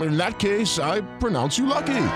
[0.00, 2.06] In that case, I pronounce you lucky.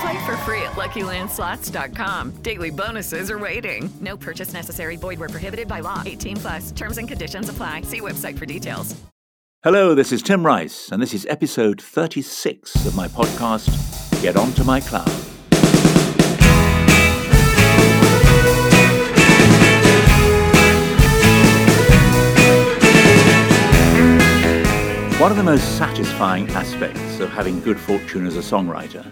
[0.00, 2.42] Play for free at LuckyLandSlots.com.
[2.42, 3.90] Daily bonuses are waiting.
[4.00, 4.96] No purchase necessary.
[4.96, 6.02] Void where prohibited by law.
[6.06, 6.72] 18 plus.
[6.72, 7.82] Terms and conditions apply.
[7.82, 8.94] See website for details.
[9.64, 14.62] Hello, this is Tim Rice, and this is episode 36 of my podcast, Get Onto
[14.62, 15.27] My Cloud.
[25.18, 29.04] One of the most satisfying aspects of having good fortune as a songwriter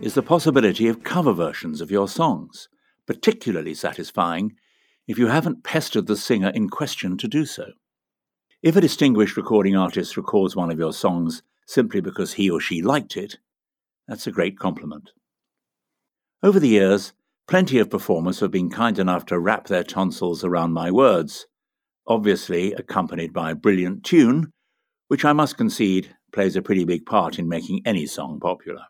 [0.00, 2.68] is the possibility of cover versions of your songs,
[3.06, 4.56] particularly satisfying
[5.06, 7.66] if you haven't pestered the singer in question to do so.
[8.64, 12.82] If a distinguished recording artist records one of your songs simply because he or she
[12.82, 13.36] liked it,
[14.08, 15.12] that's a great compliment.
[16.42, 17.12] Over the years,
[17.46, 21.46] plenty of performers have been kind enough to wrap their tonsils around my words,
[22.08, 24.50] obviously accompanied by a brilliant tune
[25.14, 28.86] which I must concede plays a pretty big part in making any song popular.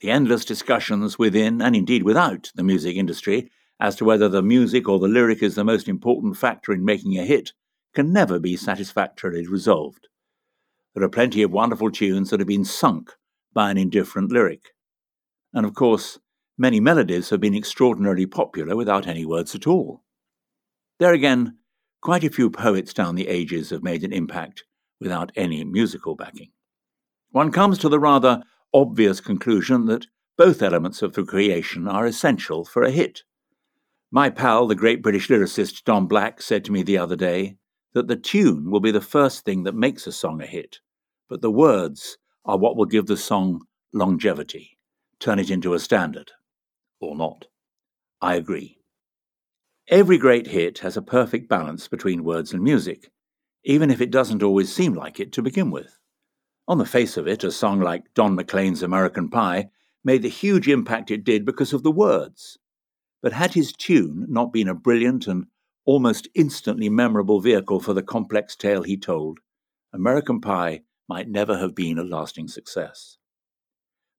[0.00, 3.50] The endless discussions within and indeed without the music industry
[3.80, 7.18] as to whether the music or the lyric is the most important factor in making
[7.18, 7.54] a hit
[7.94, 10.08] can never be satisfactorily resolved.
[10.94, 13.12] There are plenty of wonderful tunes that have been sunk
[13.54, 14.74] by an indifferent lyric.
[15.54, 16.18] And of course,
[16.58, 20.02] many melodies have been extraordinarily popular without any words at all.
[20.98, 21.56] There again,
[22.02, 24.64] quite a few poets down the ages have made an impact
[25.00, 26.50] without any musical backing.
[27.30, 28.42] One comes to the rather
[28.72, 33.22] obvious conclusion that both elements of the creation are essential for a hit.
[34.10, 37.56] My pal, the great British lyricist Don Black, said to me the other day
[37.92, 40.78] that the tune will be the first thing that makes a song a hit,
[41.28, 43.60] but the words are what will give the song
[43.92, 44.78] longevity,
[45.18, 46.32] turn it into a standard.
[47.00, 47.46] Or not.
[48.20, 48.78] I agree.
[49.88, 53.10] Every great hit has a perfect balance between words and music,
[53.68, 55.98] even if it doesn't always seem like it to begin with.
[56.66, 59.68] On the face of it, a song like Don McLean's American Pie
[60.02, 62.56] made the huge impact it did because of the words.
[63.20, 65.48] But had his tune not been a brilliant and
[65.84, 69.38] almost instantly memorable vehicle for the complex tale he told,
[69.92, 73.18] American Pie might never have been a lasting success.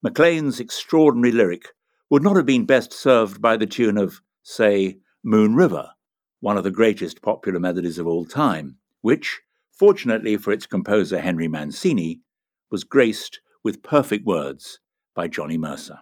[0.04, 1.70] McLean's extraordinary lyric
[2.12, 5.90] would not have been best served by the tune of, say, Moon River,
[6.40, 11.48] one of the greatest popular melodies of all time, which, fortunately for its composer Henry
[11.48, 12.22] Mancini,
[12.72, 14.80] was graced with perfect words
[15.16, 16.00] by Johnny Mercer.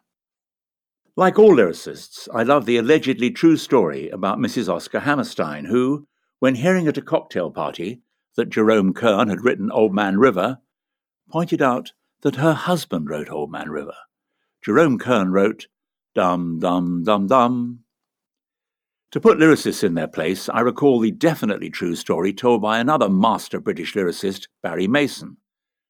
[1.16, 4.72] Like all lyricists, I love the allegedly true story about Mrs.
[4.72, 6.08] Oscar Hammerstein, who,
[6.40, 8.02] when hearing at a cocktail party
[8.35, 10.59] that Jerome Kern had written Old Man River,
[11.29, 13.96] pointed out that her husband wrote Old Man River.
[14.62, 15.68] Jerome Kern wrote
[16.14, 17.79] Dum Dum Dum Dum
[19.12, 23.09] to put lyricists in their place, I recall the definitely true story told by another
[23.09, 25.37] master British lyricist, Barry Mason,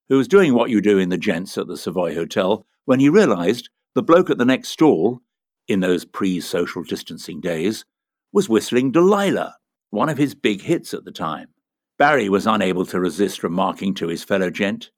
[0.10, 3.10] who was doing what you do in the gents at the Savoy Hotel when he
[3.10, 5.22] realised the bloke at the next stall,
[5.68, 7.84] in those pre social distancing days,
[8.32, 9.56] was whistling Delilah,
[9.90, 11.50] one of his big hits at the time.
[11.98, 14.92] Barry was unable to resist remarking to his fellow gent,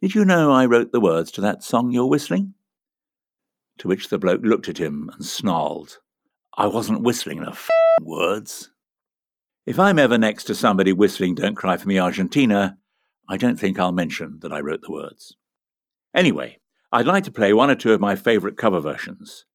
[0.00, 2.54] Did you know I wrote the words to that song you're whistling?
[3.78, 5.98] To which the bloke looked at him and snarled,
[6.54, 7.70] I wasn't whistling the f-
[8.02, 8.70] words.
[9.64, 12.76] If I'm ever next to somebody whistling Don't Cry for Me Argentina,
[13.26, 15.36] I don't think I'll mention that I wrote the words.
[16.14, 16.58] Anyway,
[16.90, 19.46] I'd like to play one or two of my favourite cover versions.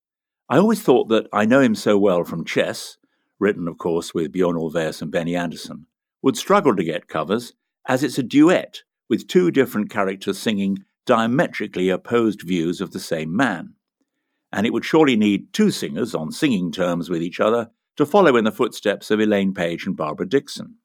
[0.50, 2.98] I always thought that I Know Him So Well from Chess,
[3.38, 5.86] written, of course, with Bjorn Ulvaeus and Benny Andersson,
[6.24, 7.54] would struggle to get covers
[7.88, 13.36] as it's a duet with two different characters singing diametrically opposed views of the same
[13.36, 13.76] man.
[14.58, 18.36] And it would surely need two singers on singing terms with each other to follow
[18.36, 20.78] in the footsteps of Elaine Paige and Barbara Dickson.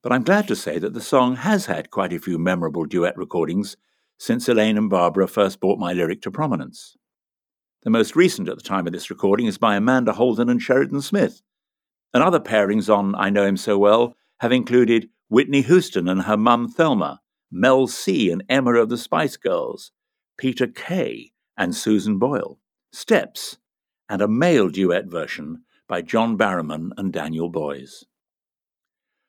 [0.00, 3.18] But I'm glad to say that the song has had quite a few memorable duet
[3.18, 3.76] recordings
[4.16, 6.96] since Elaine and Barbara first brought my lyric to prominence.
[7.82, 11.02] The most recent at the time of this recording is by Amanda Holden and Sheridan
[11.02, 11.42] Smith.
[12.14, 16.36] And other pairings on I Know Him So Well have included Whitney Houston and her
[16.36, 19.90] mum Thelma, Mel C and Emma of the Spice Girls,
[20.38, 22.58] Peter Kay and Susan Boyle,
[22.92, 23.58] Steps,
[24.08, 28.04] and a male duet version by John Barrowman and Daniel Boys.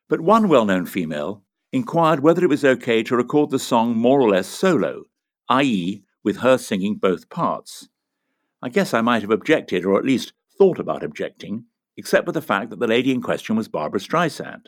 [0.08, 1.42] But one well known female
[1.72, 5.04] inquired whether it was okay to record the song more or less solo,
[5.48, 7.88] i.e., with her singing both parts.
[8.62, 11.66] I guess I might have objected, or at least thought about objecting,
[11.96, 14.66] except for the fact that the lady in question was Barbra Streisand.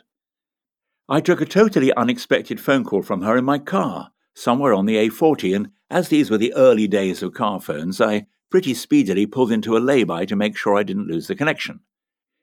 [1.09, 4.95] I took a totally unexpected phone call from her in my car, somewhere on the
[4.95, 9.51] A40, and as these were the early days of car phones, I pretty speedily pulled
[9.51, 11.81] into a lay-by to make sure I didn't lose the connection.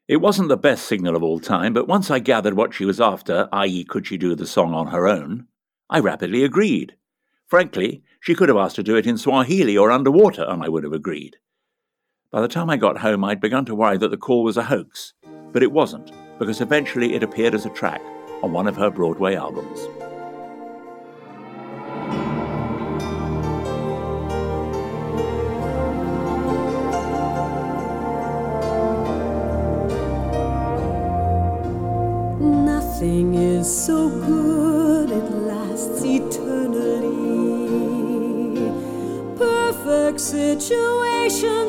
[0.06, 3.00] It wasn't the best signal of all time, but once I gathered what she was
[3.00, 5.46] after, i.e., could she do the song on her own,
[5.90, 6.96] I rapidly agreed.
[7.46, 10.84] Frankly, she could have asked to do it in Swahili or underwater, and I would
[10.84, 11.38] have agreed.
[12.30, 14.64] By the time I got home, I'd begun to worry that the call was a
[14.64, 15.14] hoax,
[15.52, 18.02] but it wasn't, because eventually it appeared as a track
[18.42, 19.88] on one of her Broadway albums.
[32.98, 37.06] Nothing is so good it lasts eternally.
[39.36, 41.67] Perfect situations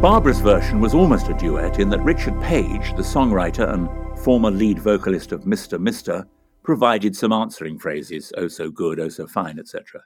[0.00, 3.88] Barbara's version was almost a duet in that Richard Page, the songwriter and
[4.20, 5.80] former lead vocalist of Mr.
[5.80, 6.24] Mister,
[6.62, 10.02] provided some answering phrases, oh so good, oh so fine, etc.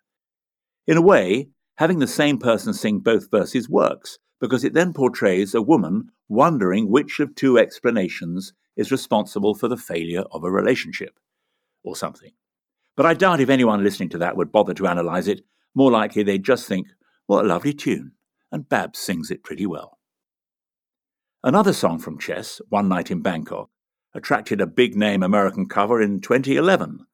[0.87, 5.55] In a way, having the same person sing both verses works, because it then portrays
[5.55, 11.21] a woman wondering which of two explanations is responsible for the failure of a relationship,
[11.85, 12.33] or something.
[12.97, 15.43] But I doubt if anyone listening to that would bother to analyse it.
[15.75, 16.87] More likely they'd just think,
[17.27, 18.13] what a lovely tune
[18.53, 19.99] and Babs sings it pretty well.
[21.43, 23.71] Another song from Chess, One Night in Bangkok,
[24.15, 27.07] attracted a big name American cover in 2011.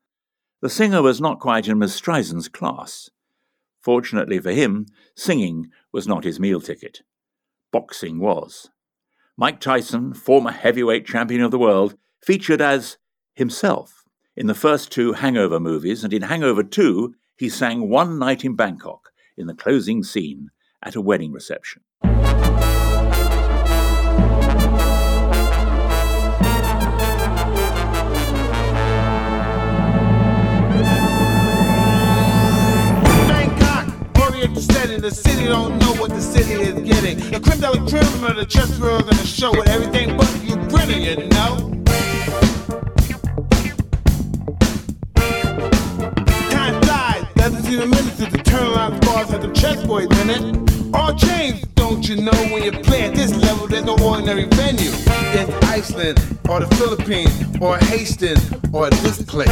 [0.60, 3.08] The singer was not quite in Miss Streisand's class.
[3.80, 7.02] Fortunately for him, singing was not his meal ticket.
[7.72, 8.68] Boxing was.
[9.36, 12.98] Mike Tyson, former heavyweight champion of the world, featured as
[13.34, 14.04] himself
[14.38, 18.54] in the first two Hangover movies, and in Hangover 2, he sang One Night in
[18.54, 20.50] Bangkok in the closing scene
[20.82, 21.82] at a wedding reception.
[35.08, 37.18] the city don't know what the city is getting.
[37.30, 37.86] The de la
[38.34, 38.44] the
[39.16, 40.56] the show with everything but you
[41.00, 41.82] you know.
[46.50, 47.70] Time flies, doesn't
[48.32, 50.67] to turn around bars at the chess boys it.
[50.94, 54.90] All change, don't you know when you play at this level, there's no ordinary venue.
[55.32, 56.18] There's Iceland,
[56.48, 58.42] or the Philippines, or Hastings,
[58.72, 59.48] or this place.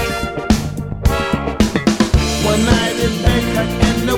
[2.45, 4.16] One night in Bangkok and the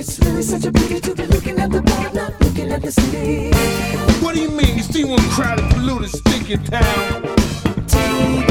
[0.00, 1.80] It's really such a beauty to be looking at the
[2.14, 2.90] not looking at the.
[4.22, 4.76] What do you mean?
[4.76, 7.22] You see one crowded, polluted, stinking town?
[7.86, 8.44] Tea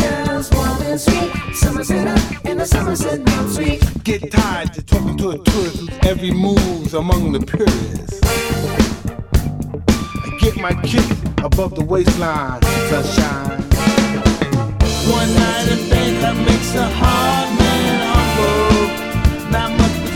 [0.54, 1.32] warm and sweet.
[1.56, 2.08] Somerset
[2.46, 4.04] in the Mount.
[4.04, 8.20] Get to talking to a tourist every move's among the purists.
[10.26, 11.06] I get my kick
[11.44, 13.62] above the waistline, sunshine.
[15.12, 17.69] One night in Bangkok makes a humble.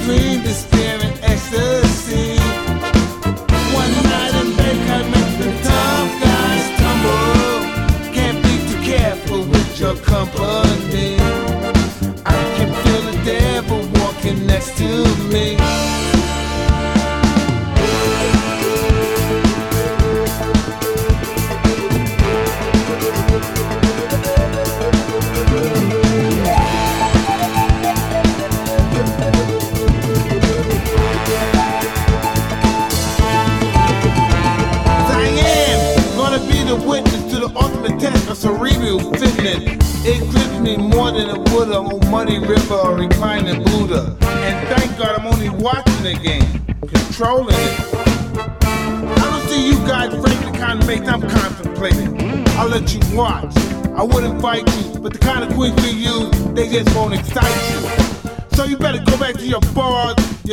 [0.06, 0.53] Not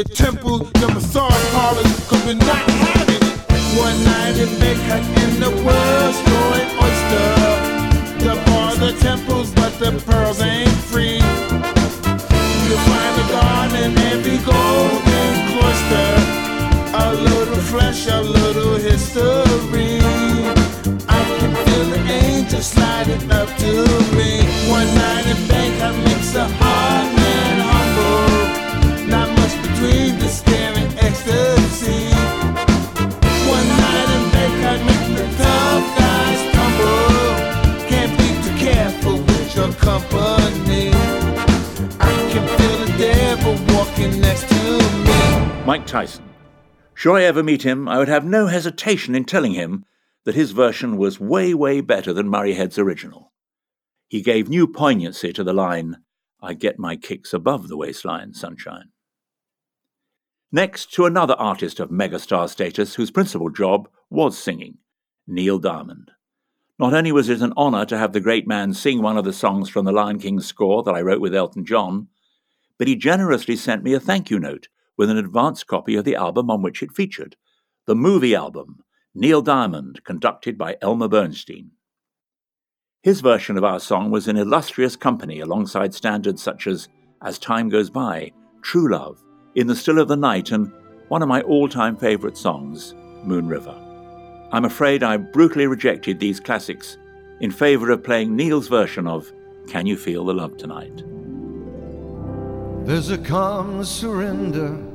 [0.00, 3.36] your temples, your massage parlors, cause we're not having it.
[3.76, 7.28] One night in Bangkok and the world's growing oyster.
[8.24, 11.20] The bars, the temples, but the pearls ain't free.
[12.64, 16.10] You'll find a garden in every golden cloister.
[17.04, 20.00] A little flesh, a little history.
[21.08, 23.72] I can feel the angels sliding up to
[24.16, 24.48] me.
[24.70, 26.69] One night in Bangkok makes a
[45.70, 46.28] Mike Tyson.
[46.94, 49.84] Should I ever meet him, I would have no hesitation in telling him
[50.24, 53.32] that his version was way, way better than Murray Head's original.
[54.08, 55.98] He gave new poignancy to the line,
[56.42, 58.90] I get my kicks above the waistline, sunshine.
[60.50, 64.78] Next to another artist of megastar status whose principal job was singing,
[65.28, 66.10] Neil Diamond.
[66.80, 69.32] Not only was it an honour to have the great man sing one of the
[69.32, 72.08] songs from the Lion King score that I wrote with Elton John,
[72.76, 74.66] but he generously sent me a thank you note
[75.00, 77.34] with an advance copy of the album on which it featured,
[77.86, 78.80] the movie album,
[79.14, 81.70] Neil Diamond, conducted by Elmer Bernstein.
[83.02, 86.90] His version of our song was in illustrious company alongside standards such as
[87.22, 90.70] As Time Goes By, True Love, In the Still of the Night, and
[91.08, 92.92] one of my all time favourite songs,
[93.24, 93.74] Moon River.
[94.52, 96.98] I'm afraid I brutally rejected these classics
[97.40, 99.32] in favour of playing Neil's version of
[99.66, 101.04] Can You Feel the Love Tonight?
[102.86, 104.89] There's a calm surrender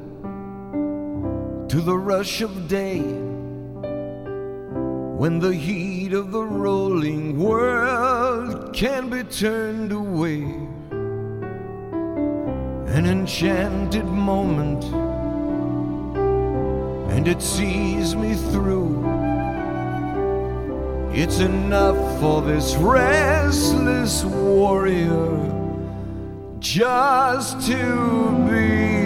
[1.67, 3.01] to the rush of day
[5.17, 10.43] when the heat of the rolling world can be turned away.
[12.95, 14.84] An enchanted moment,
[17.12, 19.03] and it sees me through.
[21.13, 25.41] It's enough for this restless warrior
[26.60, 29.04] just to be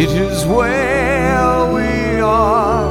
[0.00, 2.86] It is where we are.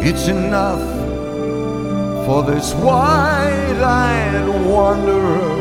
[0.00, 0.84] It's enough
[2.24, 5.56] for this wide-eyed wanderer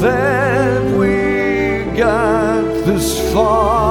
[0.00, 3.89] that we got this far.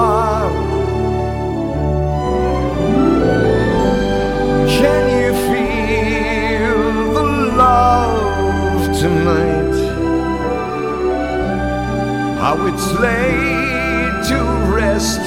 [12.88, 14.40] Laid to
[14.74, 15.20] rest.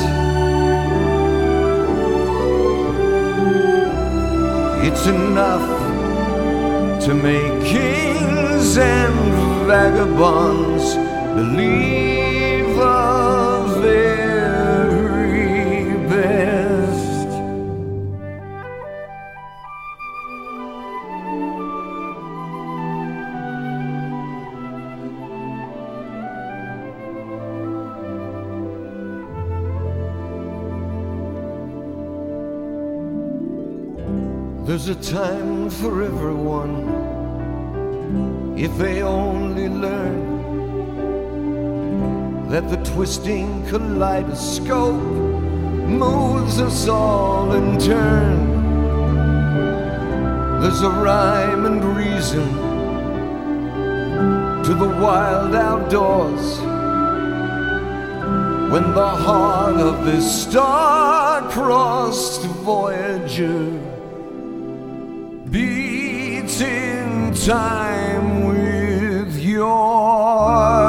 [4.86, 5.68] It's enough
[7.04, 9.14] to make kings and
[9.66, 10.94] vagabonds
[11.34, 11.91] believe
[35.12, 36.88] time for everyone
[38.56, 40.40] if they only learn
[42.48, 45.02] that the twisting kaleidoscope
[45.86, 48.38] moves us all in turn.
[50.62, 52.48] There's a rhyme and reason
[54.64, 56.58] to the wild outdoors
[58.72, 61.44] when the heart of this star-crossed
[62.64, 63.91] voyager
[65.52, 70.81] beats in time with yours.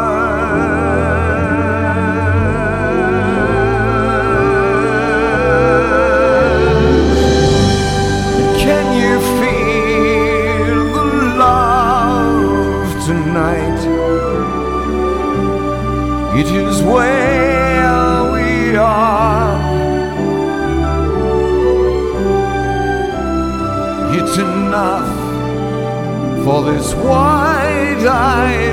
[26.44, 28.73] For this wide-eyed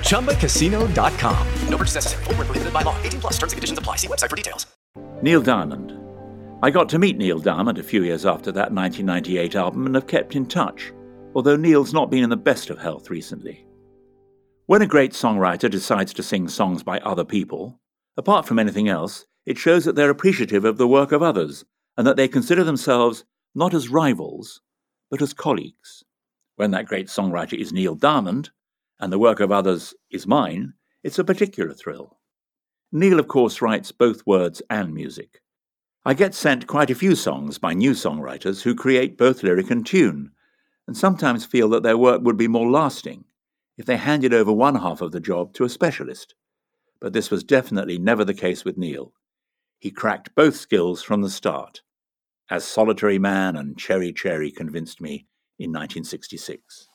[0.11, 1.47] ChumbaCasino.com.
[1.69, 2.23] No purchase necessary.
[2.25, 3.01] Void where prohibited by law.
[3.01, 3.95] 18 plus terms and conditions apply.
[3.95, 4.67] See website for details.
[5.21, 5.97] Neil Diamond.
[6.61, 10.07] I got to meet Neil Diamond a few years after that 1998 album and have
[10.07, 10.91] kept in touch,
[11.33, 13.65] although Neil's not been in the best of health recently.
[14.65, 17.79] When a great songwriter decides to sing songs by other people,
[18.17, 21.63] apart from anything else, it shows that they're appreciative of the work of others
[21.97, 23.23] and that they consider themselves
[23.55, 24.59] not as rivals,
[25.09, 26.03] but as colleagues.
[26.57, 28.51] When that great songwriter is Neil Diamond
[29.01, 32.19] and the work of others is mine, it's a particular thrill.
[32.91, 35.41] Neil, of course, writes both words and music.
[36.05, 39.85] I get sent quite a few songs by new songwriters who create both lyric and
[39.85, 40.31] tune,
[40.87, 43.25] and sometimes feel that their work would be more lasting
[43.77, 46.35] if they handed over one half of the job to a specialist.
[46.99, 49.13] But this was definitely never the case with Neil.
[49.79, 51.81] He cracked both skills from the start,
[52.49, 55.25] as Solitary Man and Cherry Cherry convinced me
[55.57, 56.87] in 1966.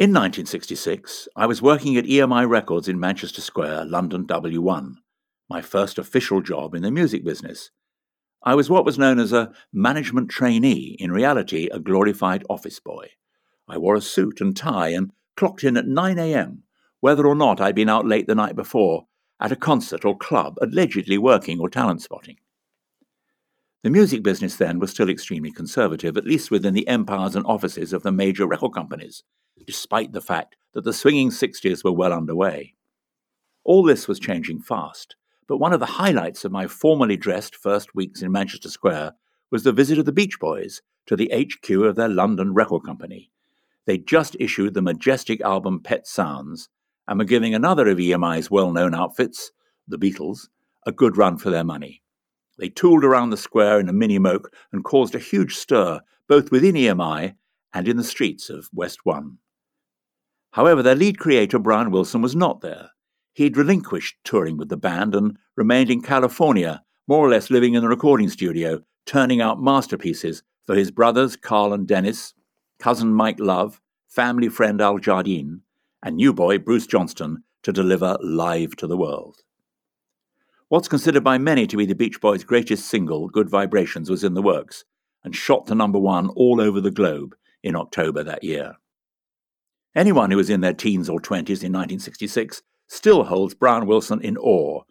[0.00, 4.94] In 1966, I was working at EMI Records in Manchester Square, London W1,
[5.50, 7.70] my first official job in the music business.
[8.42, 13.10] I was what was known as a management trainee, in reality, a glorified office boy.
[13.68, 16.62] I wore a suit and tie and clocked in at 9 a.m.,
[17.00, 19.04] whether or not I'd been out late the night before
[19.38, 22.38] at a concert or club, allegedly working or talent spotting.
[23.82, 27.94] The music business then was still extremely conservative, at least within the empires and offices
[27.94, 29.22] of the major record companies,
[29.66, 32.74] despite the fact that the swinging 60s were well underway.
[33.64, 35.16] All this was changing fast,
[35.48, 39.14] but one of the highlights of my formally dressed first weeks in Manchester Square
[39.50, 43.30] was the visit of the Beach Boys to the HQ of their London record company.
[43.86, 46.68] They'd just issued the majestic album Pet Sounds
[47.08, 49.52] and were giving another of EMI's well known outfits,
[49.88, 50.48] the Beatles,
[50.86, 52.02] a good run for their money.
[52.60, 56.52] They tooled around the square in a mini moke and caused a huge stir both
[56.52, 57.34] within EMI
[57.72, 59.38] and in the streets of West One.
[60.52, 62.90] However, their lead creator, Brian Wilson, was not there.
[63.32, 67.82] He'd relinquished touring with the band and remained in California, more or less living in
[67.82, 72.34] the recording studio, turning out masterpieces for his brothers Carl and Dennis,
[72.78, 75.62] cousin Mike Love, family friend Al Jardine,
[76.02, 79.38] and new boy Bruce Johnston to deliver live to the world.
[80.70, 84.34] What's considered by many to be the Beach Boys' greatest single, Good Vibrations, was in
[84.34, 84.84] the works
[85.24, 88.76] and shot to number one all over the globe in October that year.
[89.96, 94.38] Anyone who was in their teens or twenties in 1966 still holds Brian Wilson in
[94.38, 94.82] awe,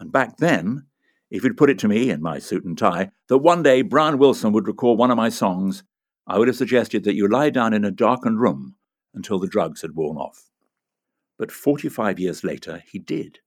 [0.00, 0.86] and back then,
[1.30, 4.16] if you'd put it to me in my suit and tie that one day Brian
[4.16, 5.84] Wilson would record one of my songs,
[6.26, 8.76] I would have suggested that you lie down in a darkened room
[9.12, 10.48] until the drugs had worn off.
[11.38, 13.40] But 45 years later, he did.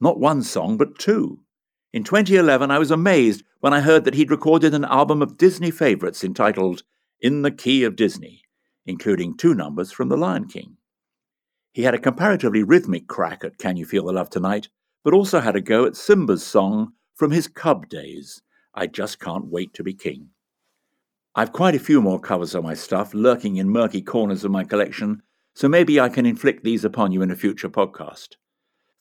[0.00, 1.40] Not one song, but two.
[1.92, 5.70] In 2011, I was amazed when I heard that he'd recorded an album of Disney
[5.70, 6.82] favorites entitled
[7.20, 8.42] In the Key of Disney,
[8.84, 10.76] including two numbers from The Lion King.
[11.72, 14.68] He had a comparatively rhythmic crack at Can You Feel the Love Tonight,
[15.04, 18.42] but also had a go at Simba's song from his Cub days,
[18.74, 20.30] I Just Can't Wait to Be King.
[21.36, 24.64] I've quite a few more covers of my stuff lurking in murky corners of my
[24.64, 25.22] collection,
[25.54, 28.36] so maybe I can inflict these upon you in a future podcast.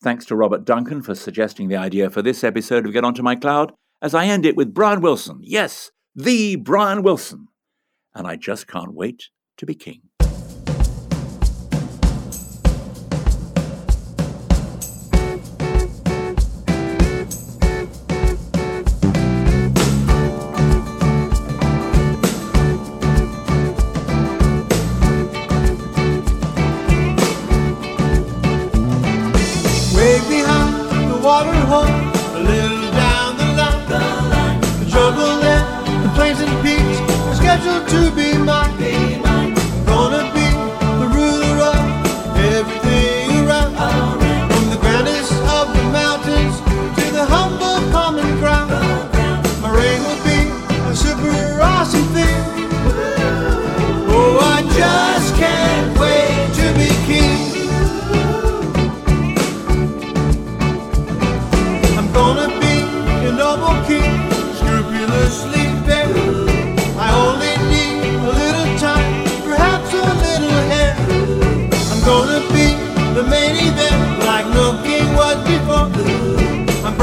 [0.03, 3.37] Thanks to Robert Duncan for suggesting the idea for this episode of Get Onto My
[3.37, 5.39] Cloud, as I end it with Brian Wilson.
[5.41, 7.47] Yes, the Brian Wilson.
[8.13, 10.01] And I just can't wait to be king.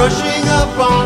[0.01, 1.00] brushing up on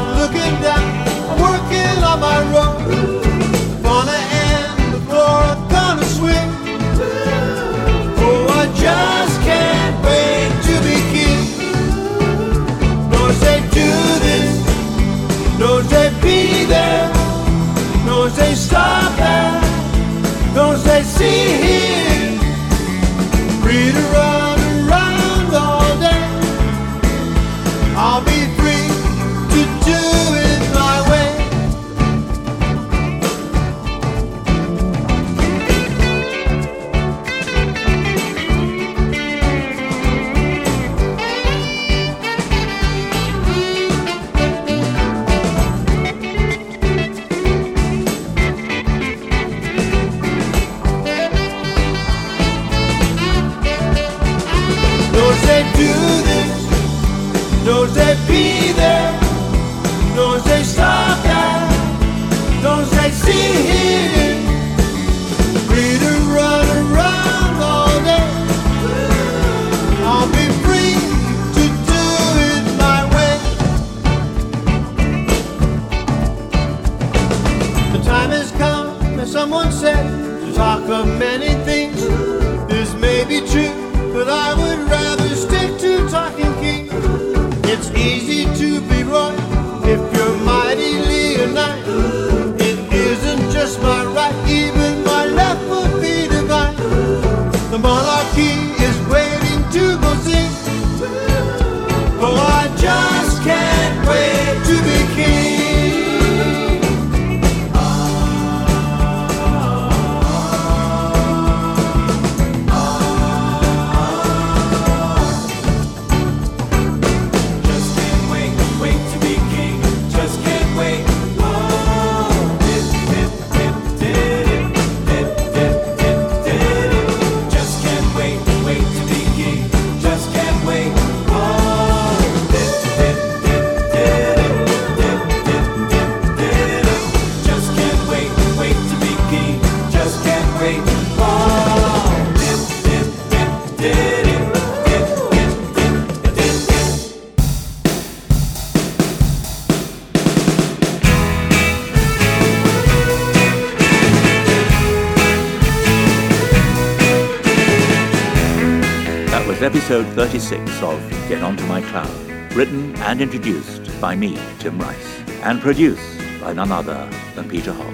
[159.95, 162.11] episode 36 of Get Onto My Cloud,
[162.57, 167.94] written and introduced by me, Tim Rice, and produced by none other than Peter Hobbs.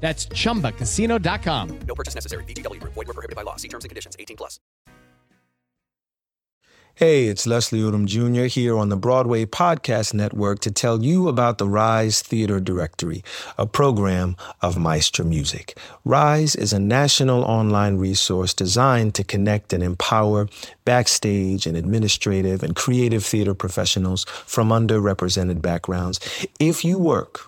[0.00, 1.78] That's chumbacasino.com.
[1.80, 2.44] No purchase necessary.
[2.44, 2.94] VGW Group.
[2.94, 3.56] Void were prohibited by law.
[3.56, 4.16] See terms and conditions.
[4.18, 4.58] 18 plus.
[6.98, 8.46] Hey, it's Leslie Odom Jr.
[8.46, 13.22] here on the Broadway Podcast Network to tell you about the Rise Theater Directory,
[13.56, 15.78] a program of Maestro Music.
[16.04, 20.48] Rise is a national online resource designed to connect and empower
[20.84, 26.18] backstage and administrative and creative theater professionals from underrepresented backgrounds.
[26.58, 27.47] If you work